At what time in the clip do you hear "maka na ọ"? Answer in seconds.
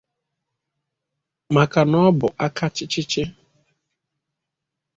1.55-2.09